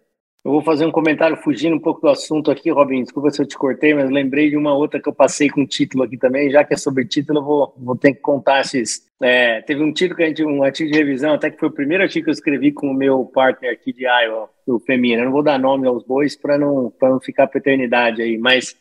[0.43, 3.03] Eu vou fazer um comentário fugindo um pouco do assunto aqui, Robin.
[3.03, 6.03] Desculpa se eu te cortei, mas lembrei de uma outra que eu passei com título
[6.03, 6.49] aqui também.
[6.49, 9.07] Já que é sobre título, eu vou, vou ter que contar esses.
[9.21, 11.71] É, teve um título que a gente, um artigo de revisão, até que foi o
[11.71, 15.21] primeiro artigo que eu escrevi com o meu partner aqui de Iowa, o Femina.
[15.21, 18.75] Eu não vou dar nome aos bois para não, não ficar para eternidade aí, mas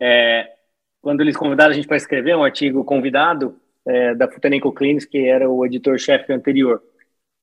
[0.00, 0.48] é,
[1.02, 5.18] quando eles convidaram a gente para escrever um artigo convidado é, da Futanenco Clinics, que
[5.18, 6.82] era o editor-chefe anterior.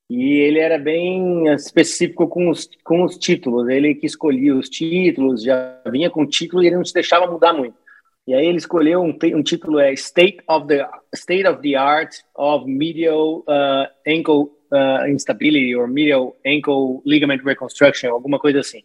[0.08, 3.68] E ele era bem específico com os, com os títulos.
[3.68, 7.30] Ele que escolhia os títulos, já vinha com o título e ele não se deixava
[7.30, 7.76] mudar muito.
[8.26, 12.12] E aí ele escolheu um, um título é State of the State of the Art
[12.34, 18.82] of Medial uh, Ankle uh, Instability or Medial Ankle Ligament Reconstruction, alguma coisa assim.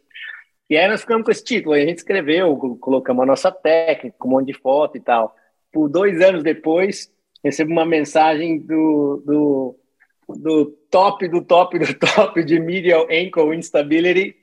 [0.70, 1.74] E aí nós ficamos com esse título.
[1.74, 5.36] Aí a gente escreveu, colocamos a nossa técnica, um monte de foto e tal.
[5.72, 7.12] Por dois anos depois,
[7.44, 9.76] recebo uma mensagem do, do
[10.38, 14.36] do top, do top, do top de medial ankle instability,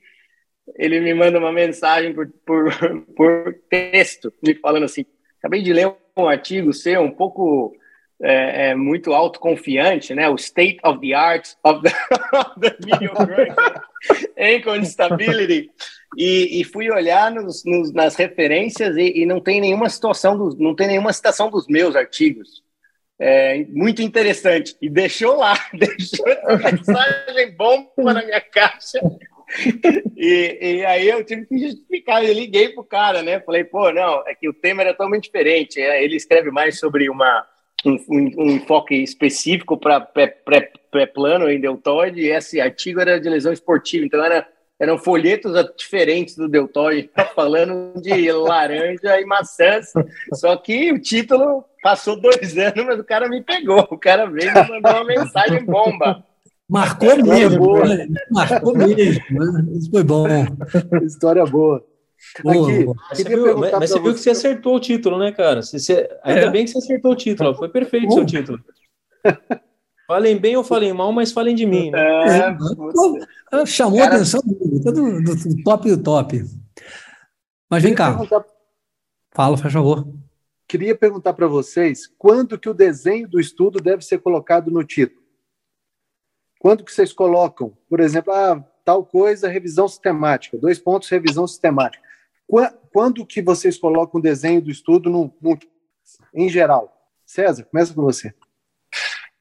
[0.77, 2.71] ele me manda uma mensagem por, por,
[3.15, 5.05] por texto, me falando assim,
[5.39, 7.75] acabei de ler um artigo seu um pouco
[8.21, 10.29] é, é, muito autoconfiante, né?
[10.29, 11.89] O state of the art of the,
[12.37, 13.15] of the medial
[14.37, 15.71] ankle instability.
[16.17, 20.57] E, e, fui olhar nos, nos, nas referências e, e, não tem nenhuma situação, dos,
[20.57, 22.63] não tem nenhuma citação dos meus artigos
[23.19, 24.75] é, muito interessante.
[24.81, 28.99] E deixou lá, deixou essa mensagem bomba na minha caixa.
[30.15, 33.39] E, e, aí eu tive que justificar, eu liguei pro cara, né?
[33.39, 35.81] Falei, pô, não, é que o tema era totalmente diferente.
[35.81, 37.45] É, ele escreve mais sobre uma,
[37.85, 39.99] um, um, um enfoque específico para
[40.91, 44.47] pré-plano em deltoide, e esse artigo era de lesão esportiva, então era
[44.79, 49.91] eram folhetos diferentes do Deltoide, tá falando de laranja e maçãs.
[50.33, 53.85] Só que o título passou dois anos, mas o cara me pegou.
[53.91, 56.23] O cara veio e mandou uma mensagem bomba.
[56.69, 57.83] Marcou mesmo, boa.
[58.31, 59.21] marcou mesmo.
[59.75, 60.27] Isso foi bom.
[61.03, 61.83] História boa.
[62.37, 65.61] Aqui, mas você viu, mas, mas você viu que você acertou o título, né, cara?
[65.61, 66.49] Você, você, ainda é.
[66.49, 67.55] bem que você acertou o título.
[67.55, 68.59] Foi perfeito o seu título.
[70.05, 71.91] Falem bem ou falem mal, mas falem de mim.
[71.91, 71.99] Né?
[71.99, 72.57] É,
[73.65, 74.13] chamou cara...
[74.13, 76.45] a atenção do, do, do, top do top.
[77.69, 78.11] Mas vem cá.
[78.11, 78.45] Perguntar...
[79.31, 80.07] Fala, por favor.
[80.67, 85.21] Queria perguntar para vocês quando que o desenho do estudo deve ser colocado no título.
[86.59, 92.03] Quando que vocês colocam, por exemplo, ah, tal coisa, revisão sistemática, dois pontos, revisão sistemática.
[92.91, 95.57] Quando que vocês colocam o desenho do estudo no, no
[96.33, 96.95] em geral?
[97.25, 98.33] César, começa com você.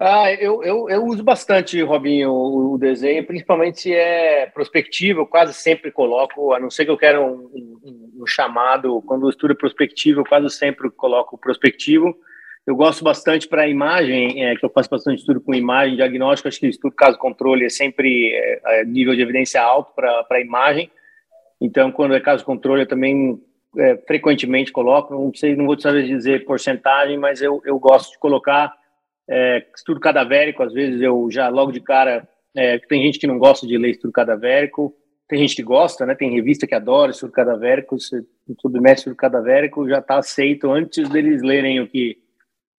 [0.00, 5.26] Ah, eu, eu, eu uso bastante, Robinho, o, o, desenho, principalmente se é prospectivo, eu
[5.26, 9.30] quase sempre coloco, a não ser que eu quero um, um, um chamado, quando eu
[9.30, 12.16] estudo prospectivo, eu quase sempre coloco prospectivo.
[12.64, 16.60] Eu gosto bastante para imagem, é, que eu faço bastante estudo com imagem, diagnóstico, acho
[16.60, 20.88] que estudo caso controle é sempre é, é nível de evidência alto para imagem.
[21.60, 23.42] Então, quando é caso controle, eu também
[23.76, 28.18] é, frequentemente coloco, não sei, não vou saber dizer porcentagem, mas eu, eu gosto de
[28.18, 28.77] colocar
[29.28, 33.38] é, estudo cadavérico, às vezes eu já logo de cara, é, tem gente que não
[33.38, 34.94] gosta de ler estudo cadavérico,
[35.28, 36.14] tem gente que gosta, né?
[36.14, 38.26] Tem revista que adora estudo cadavérico, se
[38.60, 42.16] submete estudo cadavérico, já está aceito antes deles lerem o que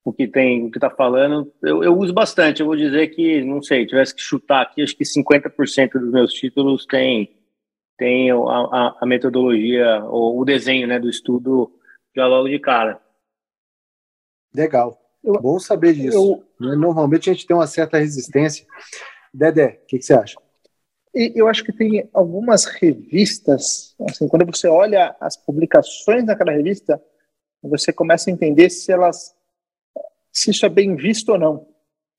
[0.03, 1.53] o que tem, o que está falando.
[1.62, 2.62] Eu, eu, uso bastante.
[2.62, 6.33] Eu vou dizer que, não sei, tivesse que chutar aqui, acho que 50% dos meus
[6.33, 7.35] títulos tem
[7.97, 11.69] tem a, a, a metodologia ou o desenho, né, do estudo
[12.15, 12.99] já logo de cara.
[14.55, 14.97] Legal.
[15.23, 16.43] Eu, Bom saber disso.
[16.60, 16.75] Eu, né?
[16.75, 18.65] Normalmente a gente tem uma certa resistência.
[19.34, 20.38] Dedé, o que, que, você acha?
[21.13, 27.01] Eu acho que tem algumas revistas, assim, quando você olha as publicações daquela revista,
[27.62, 29.36] você começa a entender se elas,
[30.32, 31.67] se isso é bem visto ou não.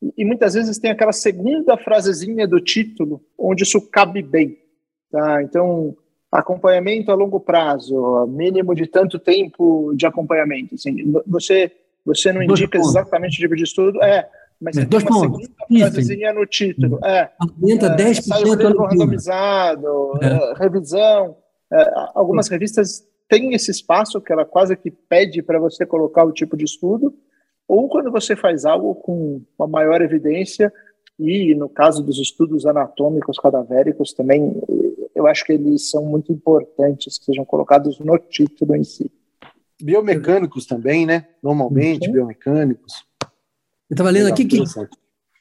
[0.03, 4.59] E, e muitas vezes tem aquela segunda frasezinha do título, onde isso cabe bem.
[5.11, 5.43] Tá?
[5.43, 5.97] Então,
[6.31, 10.75] acompanhamento a longo prazo, mínimo de tanto tempo de acompanhamento.
[10.75, 11.73] Assim, você
[12.05, 14.29] você não indica exatamente o tipo de estudo, é,
[14.61, 15.49] mas é, dois pontos.
[15.69, 16.99] frasezinha no título.
[17.05, 20.27] É, Aumenta é, 10% randomizado, é.
[20.27, 20.55] é.
[20.55, 21.37] revisão.
[21.73, 26.33] É, algumas revistas têm esse espaço que ela quase que pede para você colocar o
[26.33, 27.15] tipo de estudo,
[27.67, 30.73] ou quando você faz algo com uma maior evidência,
[31.19, 34.61] e no caso dos estudos anatômicos cadavéricos também,
[35.15, 39.11] eu acho que eles são muito importantes que sejam colocados no título em si.
[39.81, 41.27] Biomecânicos também, né?
[41.43, 42.15] Normalmente, uhum.
[42.15, 43.05] biomecânicos.
[43.89, 44.63] Eu estava lendo aqui que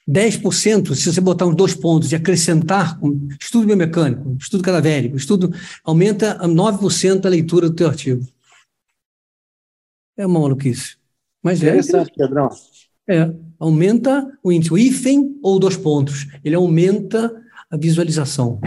[0.10, 5.54] 10%, se você botar uns dois pontos e acrescentar um estudo biomecânico, estudo cadavérico, estudo,
[5.84, 8.26] aumenta 9% a leitura do teu artigo.
[10.18, 10.98] É uma maluquice.
[11.44, 12.50] Mas é Interessante, é, Pedrão.
[13.08, 16.28] É, aumenta o índice, o hífen ou dois pontos.
[16.44, 17.32] Ele aumenta
[17.70, 18.60] a visualização.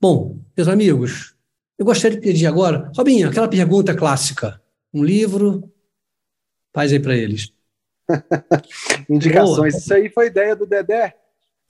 [0.00, 1.34] Bom, meus amigos,
[1.80, 4.60] eu gostaria de pedir agora, Robinho, aquela pergunta clássica.
[4.92, 5.72] Um livro,
[6.74, 7.54] faz aí para eles.
[9.08, 9.56] Indicações.
[9.56, 9.68] Boa.
[9.68, 11.16] Isso aí foi ideia do Dedé,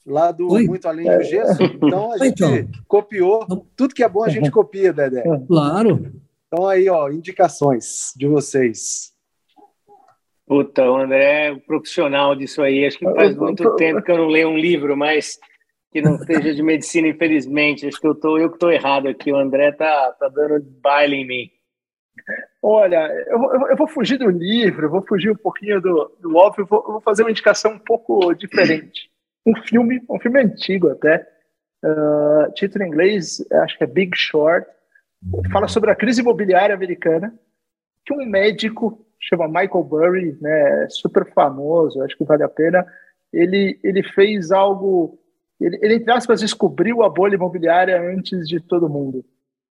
[0.05, 0.67] lá do Oi?
[0.67, 1.63] Muito Além do Gesso.
[1.63, 2.81] Então a gente então.
[2.89, 3.65] copiou.
[3.73, 5.23] Tudo que é bom a gente copia, Dedé.
[5.47, 6.11] Claro.
[6.47, 9.13] Então aí, ó, indicações de vocês.
[10.45, 12.85] Puta, o André é um profissional disso aí.
[12.85, 15.39] Acho que faz muito tempo que eu não leio um livro, mas
[15.91, 17.85] que não seja de medicina, infelizmente.
[17.85, 19.31] Acho que eu tô eu que estou errado aqui.
[19.31, 21.51] O André tá, tá dando baile em mim.
[22.61, 26.83] Olha, eu, eu, vou fugir do livro, vou fugir um pouquinho do, do óbvio, vou,
[26.83, 29.09] vou fazer uma indicação um pouco diferente.
[29.45, 31.27] Um filme, um filme antigo até,
[31.83, 34.67] uh, título em inglês, acho que é Big Short,
[35.51, 37.33] fala sobre a crise imobiliária americana,
[38.05, 42.85] que um médico chama Michael Burry, né, super famoso, acho que vale a pena,
[43.33, 45.17] ele, ele fez algo
[45.65, 49.23] ele, ele, entre aspas, descobriu a bolha imobiliária antes de todo mundo.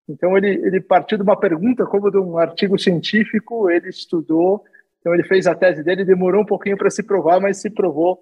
[0.08, 4.64] Então, ele, ele partiu de uma pergunta, como de um artigo científico, ele estudou,
[5.00, 8.20] então ele fez a tese dele, demorou um pouquinho para se provar, mas se provou,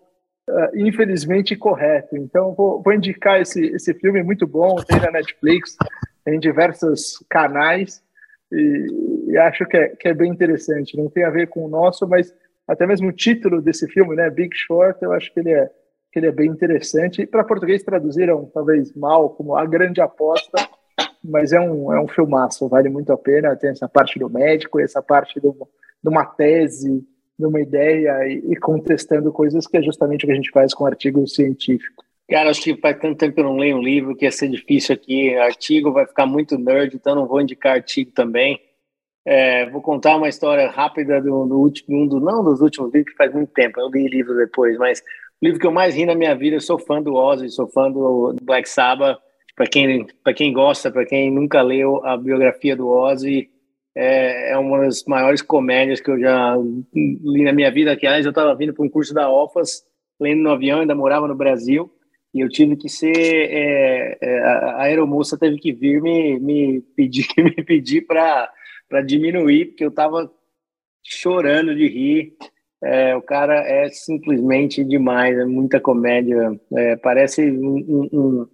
[0.48, 2.16] uh, infelizmente, correto.
[2.16, 5.76] Então, vou, vou indicar esse, esse filme muito bom, tem na Netflix,
[6.24, 8.02] tem diversos canais,
[8.52, 8.86] e,
[9.28, 10.96] e acho que é, que é bem interessante.
[10.96, 12.32] Não tem a ver com o nosso, mas
[12.66, 15.70] até mesmo o título desse filme, né, Big Short, eu acho que ele é
[16.12, 17.26] que ele é bem interessante.
[17.26, 20.68] Para português traduziram talvez mal como A Grande Aposta,
[21.22, 23.56] mas é um, é um filmaço, vale muito a pena.
[23.56, 25.52] Tem essa parte do médico, essa parte do,
[26.02, 27.04] de uma tese,
[27.38, 30.74] de uma ideia e, e, contestando coisas que é justamente o que a gente faz
[30.74, 32.04] com artigo científico.
[32.28, 34.48] Cara, acho que faz tanto tempo que eu não leio um livro que ia ser
[34.48, 35.34] difícil aqui.
[35.36, 38.60] Artigo vai ficar muito nerd, então não vou indicar artigo também.
[39.24, 43.16] É, vou contar uma história rápida do, do último, do, não dos últimos livros, que
[43.16, 45.02] faz muito tempo, eu li livro depois, mas
[45.42, 47.90] livro que eu mais ri na minha vida, eu sou fã do Ozzy, sou fã
[47.90, 49.18] do Black Sabbath.
[49.56, 53.50] para quem, quem gosta, para quem nunca leu a biografia do Ozzy,
[54.00, 56.56] é, é, uma das maiores comédias que eu já
[56.94, 57.96] li na minha vida.
[57.96, 59.82] Que, aliás, eu estava vindo para um curso da OFAS,
[60.20, 61.90] lendo no avião, ainda morava no Brasil,
[62.32, 63.16] e eu tive que ser.
[63.16, 69.84] É, é, a aeromoça teve que vir me, me pedir, me pedir para diminuir, porque
[69.84, 70.30] eu estava
[71.02, 72.36] chorando de rir.
[72.82, 76.58] É, o cara é simplesmente demais, é muita comédia.
[76.76, 78.46] É, parece um, um,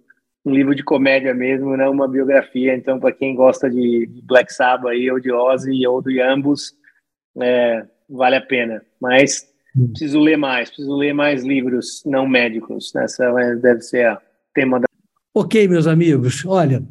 [0.45, 2.75] um, livro de comédia mesmo, não uma biografia.
[2.75, 6.73] Então, para quem gosta de Black Sabbath aí, ou de Ozzy ou de ambos,
[7.39, 8.81] é, vale a pena.
[8.99, 9.89] Mas hum.
[9.89, 12.95] preciso ler mais, preciso ler mais livros não médicos.
[12.95, 14.21] Essa deve ser a
[14.53, 14.87] tema da.
[15.35, 16.81] Ok, meus amigos, olha,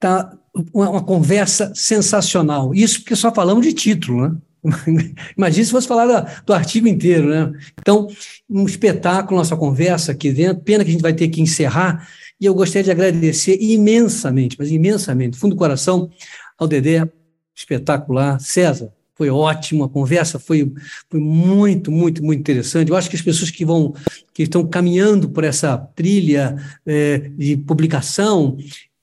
[0.00, 0.36] tá
[0.74, 2.74] uma, uma conversa sensacional.
[2.74, 4.36] Isso porque só falamos de título, né?
[5.36, 7.52] Imagina se fosse falar do artigo inteiro, né?
[7.80, 8.06] Então,
[8.48, 10.62] um espetáculo, nossa conversa aqui dentro.
[10.62, 12.08] Pena que a gente vai ter que encerrar.
[12.40, 16.10] E eu gostaria de agradecer imensamente, mas imensamente, fundo do coração,
[16.58, 17.08] ao Dedé,
[17.54, 18.40] espetacular.
[18.40, 20.72] César, foi ótimo, a conversa foi,
[21.08, 22.88] foi muito, muito, muito interessante.
[22.88, 23.94] Eu acho que as pessoas que vão,
[24.32, 26.56] que estão caminhando por essa trilha
[26.86, 28.56] é, de publicação,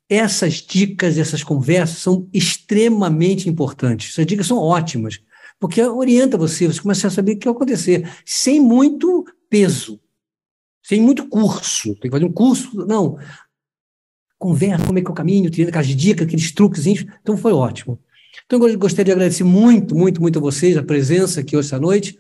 [0.10, 4.12] essas dicas, essas conversas são extremamente importantes.
[4.12, 5.20] Essas dicas são ótimas
[5.60, 10.00] porque orienta você, você começa a saber o que vai acontecer, sem muito peso,
[10.82, 11.94] sem muito curso.
[11.96, 13.18] Tem que fazer um curso, não.
[14.38, 17.06] Conversa, como é que é o caminho, tendo aquelas dicas, aqueles truquezinhos.
[17.22, 18.00] Então foi ótimo.
[18.46, 21.80] Então eu gostaria de agradecer muito, muito, muito a vocês, a presença aqui hoje à
[21.80, 22.18] noite.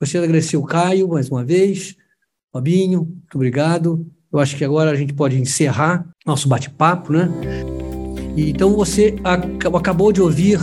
[0.00, 1.96] Gostaria de agradecer o Caio mais uma vez,
[2.52, 4.06] Fabinho, muito obrigado.
[4.32, 7.28] Eu acho que agora a gente pode encerrar nosso bate-papo, né?
[8.36, 9.16] Então você
[9.74, 10.60] acabou de ouvir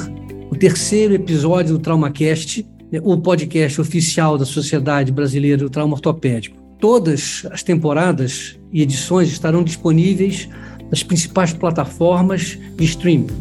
[0.54, 6.56] o terceiro episódio do TraumaCast, né, o podcast oficial da Sociedade Brasileira do Trauma Ortopédico.
[6.80, 10.48] Todas as temporadas e edições estarão disponíveis
[10.92, 13.32] nas principais plataformas de streaming.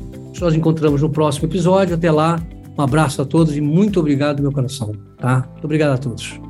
[0.40, 1.94] Nós encontramos no próximo episódio.
[1.94, 2.42] Até lá,
[2.78, 4.92] um abraço a todos e muito obrigado, meu coração.
[5.18, 5.46] Tá?
[5.52, 6.40] Muito obrigado a todos.